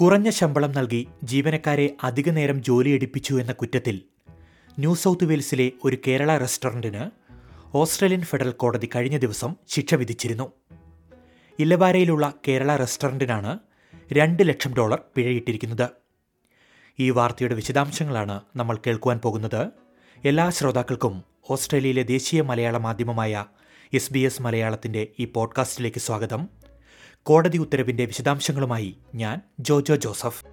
കുറഞ്ഞ 0.00 0.30
ശമ്പളം 0.30 0.72
നൽകി 0.72 1.08
ജീവനക്കാരെ 1.24 1.96
അധിക 2.02 2.30
നേരം 2.30 2.62
ജോലിയെടുപ്പിച്ചു 2.62 3.40
എന്ന 3.40 3.52
കുറ്റത്തിൽ 3.52 4.02
ന്യൂ 4.78 4.94
സൗത്ത് 4.94 5.24
വെയിൽസിലെ 5.24 5.72
ഒരു 5.84 5.98
കേരള 6.06 6.38
റെസ്റ്റോറന്റിന് 6.38 7.10
ഓസ്ട്രേലിയൻ 7.76 8.22
ഫെഡറൽ 8.22 8.50
കോടതി 8.50 8.88
കഴിഞ്ഞ 8.96 9.18
ദിവസം 9.18 9.56
ശിക്ഷ 9.68 9.94
വിധിച്ചിരുന്നു. 9.94 10.52
ഇല്ലവാരയിലുള്ള 11.58 12.34
കേരള 12.48 12.76
റെസ്റ്റോറന്റിനാണ് 12.76 13.58
രണ്ട് 14.12 14.48
ലക്ഷം 14.48 14.74
ഡോളർ 14.74 15.02
പിഴയിട്ടിരിക്കുന്നത്. 15.16 15.88
ഈ 16.98 17.10
വാർത്തയുടെ 17.10 17.54
വിശദാംശങ്ങളാണ് 17.54 18.40
നമ്മൾ 18.56 18.78
കേൾക്കുവാൻ 18.86 19.18
പോകുന്നത്. 19.18 19.66
എല്ലാ 20.24 20.50
ശ്രോതാക്കൾക്കും 20.50 21.22
ഓസ്ട്രേലിയയിലെ 21.50 22.02
ദേശീയ 22.02 22.42
മലയാള 22.42 22.78
മാധ്യമമായ 22.78 23.44
എസ് 23.92 24.12
ബി 24.12 24.18
എസ് 24.18 24.42
മലയാളത്തിന്റെ 24.42 25.08
ഈ 25.18 25.24
പോഡ്കാസ്റ്റിലേക്ക് 25.24 25.98
സ്വാഗതം. 25.98 26.59
കോടതി 27.24 27.58
ഉത്തരവിന്റെ 27.58 28.04
വിശദാംശങ്ങളുമായി 28.04 28.98
ഞാൻ 29.14 29.40
ജോജോ 29.60 29.96
ജോസഫ്. 29.96 30.44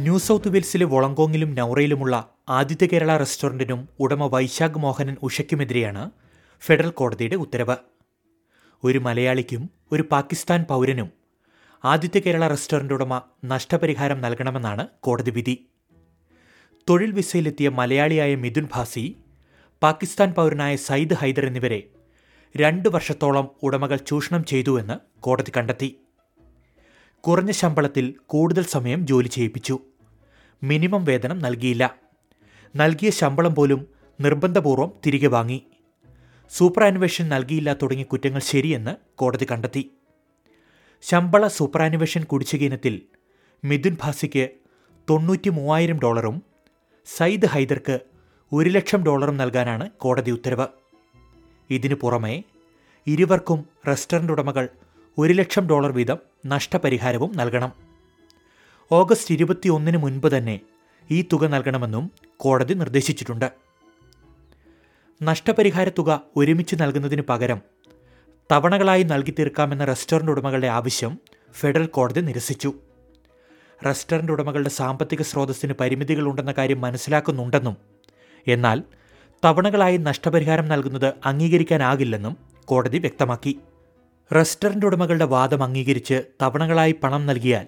ന്യൂ 0.00 0.18
സൗത്ത് 0.18 0.48
വെയിൽസിലെ 0.48 0.86
വളങ്കോങ്ങിലും 0.86 1.54
നൌറയിലുമുള്ള 1.54 2.28
ആദിത്യ 2.48 2.86
കേരള 2.86 3.16
റെസ്റ്റോറന്റിനും 3.16 3.88
ഉടമ 4.00 4.26
വൈശാഖ് 4.26 4.78
മോഹനൻ 4.78 5.16
ഉഷയ്ക്കുമെതിരെയാണ് 5.22 6.10
ഫെഡറൽ 6.60 6.90
കോടതിയുടെ 6.90 7.36
ഉത്തരവ്. 7.36 7.76
ഒരു 8.84 8.98
മലയാളിക്കും 8.98 9.70
ഒരു 9.92 10.04
പാകിസ്ഥാൻ 10.12 10.64
പൗരനും 10.70 11.12
ആദിത്യ 11.84 12.20
കേരള 12.20 12.48
റെസ്റ്റോറന്റ് 12.48 12.94
ഉടമ 12.94 13.22
നഷ്ടപരിഹാരം 13.44 14.20
നൽകണമെന്നാണ് 14.20 14.88
കോടതി 15.00 15.30
വിധി. 15.30 15.66
തൊഴിൽ 16.88 17.12
വിസയിലെത്തിയ 17.12 17.68
മലയാളിയായ 17.68 18.34
മിഥുൻ 18.34 18.68
ഭാസി 18.74 19.16
പാകിസ്ഥാൻ 19.82 20.34
പൗരനായ 20.34 20.76
സയ്യിദ് 20.76 21.14
ഹൈദർ 21.14 21.46
എന്നിവരെ 21.46 21.80
രണ്ട് 22.56 22.88
വർഷത്തോളം 22.88 23.50
ഉടമകൾ 23.62 23.96
ചൂഷണം 23.96 24.44
ചെയ്തുവെന്ന് 24.44 25.20
കോടതി 25.20 25.52
കണ്ടെത്തി. 25.56 26.00
കുറഞ്ഞ 27.20 27.50
ശമ്പളത്തിൽ 27.50 28.14
കൂടുതൽ 28.26 28.64
സമയം 28.64 29.06
ജോലി 29.06 29.28
ചെയ്യിപ്പിച്ചു. 29.28 29.78
മിനിമം 30.62 31.04
വേതനം 31.04 31.38
നൽകിയില്ല. 31.38 31.94
നൽകിയ 32.76 33.10
ശമ്പളം 33.10 33.54
പോലും 33.54 33.86
നിർബന്ധപൂർവം 34.20 34.92
തിരികെ 35.06 35.26
വാങ്ങി. 35.26 35.66
സൂപ്പർ 36.50 36.84
അന്വേഷൻ 36.84 37.28
നൽകിയില്ല 37.28 37.74
തുടങ്ങിയ 37.74 38.04
കുറ്റങ്ങൾ 38.04 38.40
ശരിയെന്ന് 38.40 38.96
കോടതി 39.18 39.46
കണ്ടെത്തി. 39.50 39.90
ശമ്പള 41.02 41.46
സൂപ്പർ 41.46 41.82
അന്വേഷൻ 41.82 42.24
കുടിശ്ശിക 42.24 42.62
ഇനത്തിൽ 42.62 43.02
മിഥുൻ 43.64 43.96
ഭാസിക്ക് 44.02 44.48
തൊണ്ണൂറ്റി 45.10 45.48
മൂവായിരം 45.48 45.98
ഡോളറും 45.98 46.42
സയ്യിദ് 47.16 47.46
ഹൈദർക്ക് 47.46 48.00
ഒരു 48.52 48.70
ലക്ഷം 48.70 49.04
ഡോളറും 49.04 49.36
നൽകാനാണ് 49.36 49.90
കോടതി 49.90 50.30
ഉത്തരവ്. 50.30 50.83
ഇതിനു 51.70 51.94
പുറമെ 51.94 52.44
ഇരുവർക്കും 53.06 53.64
റെസ്റ്റോറന്റ് 53.88 54.32
ഉടമകൾ 54.32 54.68
ഒരു 55.18 55.32
ലക്ഷം 55.32 55.68
ഡോളർ 55.68 55.92
വീതം 55.92 56.18
നഷ്ടപരിഹാരവും 56.46 57.36
നൽകണം. 57.36 57.72
ഓഗസ്റ്റ് 58.92 59.34
ഇരുപത്തിയൊന്നിന് 59.34 59.96
മുൻപ് 59.96 60.28
തന്നെ 60.36 60.60
ഈ 61.10 61.22
തുക 61.32 61.46
നൽകണമെന്നും 61.46 62.10
കോടതി 62.36 62.74
നിർദ്ദേശിച്ചിട്ടുണ്ട്. 62.74 63.52
നഷ്ടപരിഹാര 65.22 65.88
തുക 65.88 66.20
ഒരുമിച്ച് 66.36 66.76
നൽകുന്നതിന് 66.80 67.22
പകരം 67.22 67.60
തവണകളായി 68.52 69.02
നൽകി 69.02 69.34
തീർക്കാമെന്ന 69.38 69.84
റെസ്റ്റോറന്റ് 69.84 70.32
ഉടമകളുടെ 70.32 70.66
ആവശ്യം 70.66 71.18
ഫെഡറൽ 71.54 71.86
കോടതി 71.86 72.20
നിരസിച്ചു. 72.20 72.74
റെസ്റ്റോറന്റ് 73.86 74.32
ഉടമകളുടെ 74.32 74.68
സാമ്പത്തിക 74.68 75.22
സ്രോതസ്സിന് 75.22 75.72
പരിമിതികളുണ്ടെന്ന 75.72 76.52
കാര്യം 76.52 76.80
മനസ്സിലാക്കുന്നുണ്ടെന്നും 76.80 77.76
എന്നാൽ 78.48 78.82
തവണകളായി 79.44 79.96
നഷ്ടപരിഹാരം 79.96 80.68
നൽകുന്നത് 80.68 81.14
അംഗീകരിക്കാനാകില്ലെന്നും 81.26 82.36
കോടതി 82.64 82.98
വ്യക്തമാക്കി. 82.98 83.58
റെസ്റ്റോറന്റ് 84.34 84.86
ഉടമകളുടെ 84.86 85.24
വാദം 85.24 85.62
അംഗീകരിച്ച് 85.62 86.22
തവണകളായി 86.42 86.94
പണം 87.02 87.26
നൽകിയാൽ 87.26 87.66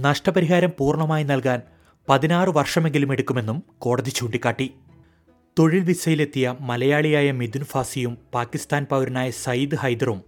നഷ്ടപരിഹാരം 0.00 0.72
പൂർണമായി 0.78 1.24
നൽകാൻ 1.24 1.62
പതിനാറ് 2.08 2.48
വർഷമെങ്കിലും 2.48 3.12
എടുക്കുമെന്നും 3.12 3.62
കോടതി 3.78 4.10
ചൂണ്ടിക്കാട്ടി. 4.10 4.74
തൊഴിൽ 5.58 5.80
വിസയിലെത്തിയ 5.80 6.54
മലയാളിയായ 6.60 7.30
മിഥുൻ 7.32 7.64
ഫാസിയും 7.64 8.18
പാകിസ്ഥാൻ 8.34 8.86
പൗരനായ 8.90 9.30
സയ്യിദ് 9.30 9.76
ഹൈദറും 9.76 10.20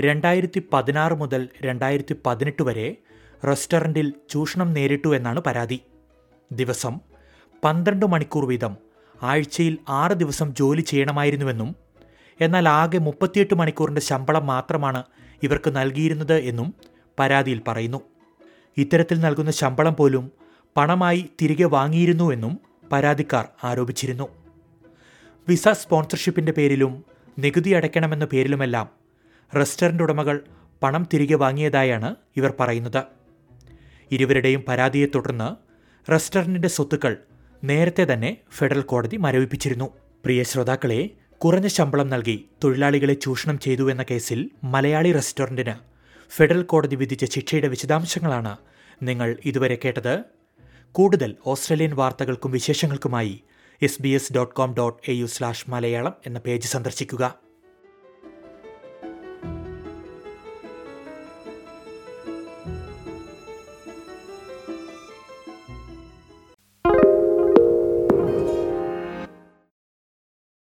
രണ്ടായിരത്തി 0.00 0.62
പതിനാറ് 0.72 1.12
മുതൽ 1.12 1.48
രണ്ടായിരത്തി 1.62 2.14
പതിനെട്ട് 2.26 2.62
വരെ 2.62 2.96
റെസ്റ്റോറന്റിൽ 3.46 4.12
ചൂഷണം 4.30 4.72
നേരിട്ടു 4.72 5.16
എന്നാണ് 5.16 5.40
പരാതി. 5.40 5.80
ദിവസം 6.52 7.00
പന്ത്രണ്ട് 7.64 8.06
മണിക്കൂർ 8.06 8.44
വീതം 8.48 8.85
ആഴ്ചയിൽ 9.22 9.78
ആറ് 9.88 10.12
ദിവസം 10.12 10.54
ജോലി 10.54 10.80
ചെയ്യണമായിരുന്നുവെന്നും 10.80 11.76
എന്നാൽ 12.40 12.68
ആകെ 12.68 12.98
മുപ്പത്തിയെട്ട് 12.98 13.54
മണിക്കൂറിന്റെ 13.54 14.00
ശമ്പളം 14.00 14.46
മാത്രമാണ് 14.46 15.02
ഇവർക്ക് 15.42 15.76
നൽകിയിരുന്നത് 15.76 16.34
എന്നും 16.34 16.74
പരാതിയിൽ 17.18 17.60
പറയുന്നു. 17.68 18.00
ഇത്തരത്തിൽ 18.76 19.20
നൽകുന്ന 19.20 19.50
ശമ്പളം 19.50 19.94
പോലും 19.94 20.32
പണമായി 20.76 21.30
തിരികെ 21.42 21.64
വാങ്ങിയിരുന്നുവെന്നും 21.64 22.58
പരാതിക്കാർ 22.92 23.48
ആരോപിച്ചിരുന്നു. 23.64 24.28
വിസ 25.48 25.68
സ്പോൺസർഷിപ്പിന്റെ 25.68 26.52
പേരിലും 26.52 27.04
നികുതി 27.38 27.70
അടയ്ക്കണമെന്ന 27.70 28.24
പേരിലുമെല്ലാം 28.24 28.88
റെസ്റ്റോറന്റ് 29.56 30.02
ഉടമകൾ 30.02 30.40
പണം 30.82 31.06
തിരികെ 31.14 31.34
വാങ്ങിയതായാണ് 31.34 32.14
ഇവർ 32.36 32.54
പറയുന്നത്. 32.60 33.04
ഇരുവരുടെയും 34.10 34.64
പരാതിയെ 34.68 35.06
തുടർന്ന് 35.14 35.56
റെസ്റ്റോറന്റിന്റെ 36.12 36.68
സ്വത്തുക്കൾ 36.68 37.16
നേരത്തെ 37.68 38.04
തന്നെ 38.12 38.30
ഫെഡറൽ 38.56 38.82
കോടതി 38.82 39.16
മരവിപ്പിച്ചിരുന്നു. 39.16 39.86
പ്രിയ 40.24 40.40
ശ്രോതാക്കളെ 40.42 41.10
കുറഞ്ഞ 41.44 41.66
ശമ്പളം 41.66 42.08
നൽകി 42.08 42.36
തൊഴിലാളികളെ 42.64 43.14
ചൂഷണം 43.14 43.58
ചെയ്തു 43.58 43.90
എന്ന 43.90 44.04
കേസിൽ 44.10 44.40
മലയാളി 44.64 45.12
റെസ്റ്റോറന്റിന് 45.12 45.74
ഫെഡറൽ 46.36 46.62
കോടതി 46.62 46.96
വിധിച്ച 46.96 47.24
ശിക്ഷയുടെ 47.34 47.68
വിശദാംശങ്ങളാണ് 47.68 48.56
നിങ്ങൾ 49.02 49.36
ഇതുവരെ 49.44 49.78
കേട്ടത്. 49.84 50.14
കൂടുതൽ 50.92 51.36
ഓസ്ട്രേലിയൻ 51.46 51.94
വാർത്തകൾക്കും 51.94 52.50
വിശേഷങ്ങൾക്കുമായി 52.50 53.34
S 53.82 54.02
B 54.02 54.08
S 54.08 54.32
dot 54.32 54.54
com 54.54 54.70
dot 54.74 55.10
A 55.10 55.14
U 55.14 55.26
slash 55.26 55.70
Malayalam 55.70 56.14
എന്ന 56.26 56.38
പേജ് 56.38 56.68
സന്ദർശിക്കുക. 56.68 57.24